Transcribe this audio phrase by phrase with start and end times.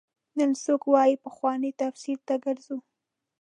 [0.37, 2.77] نن څوک وايي پخوانو تفسیر ته ګرځو.